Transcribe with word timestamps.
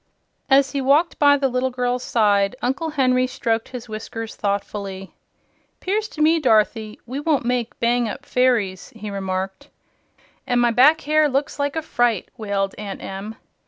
As 0.49 0.71
he 0.71 0.81
walked 0.81 1.19
by 1.19 1.37
the 1.37 1.47
little 1.47 1.69
girl's 1.69 2.01
side, 2.01 2.55
Uncle 2.59 2.89
Henry 2.89 3.27
stroked 3.27 3.69
his 3.69 3.87
whiskers 3.87 4.35
thoughtfully. 4.35 5.13
"'Pears 5.79 6.07
to 6.09 6.23
me, 6.23 6.39
Dorothy, 6.39 6.99
we 7.05 7.19
won't 7.19 7.45
make 7.45 7.79
bang 7.79 8.09
up 8.09 8.25
fairies," 8.25 8.91
he 8.95 9.11
remarked. 9.11 9.69
"An' 10.47 10.57
my 10.57 10.71
back 10.71 11.01
hair 11.01 11.29
looks 11.29 11.59
like 11.59 11.75
a 11.75 11.83
fright!" 11.83 12.29
wailed 12.35 12.73
Aunt 12.79 12.99
Em. 12.99 13.35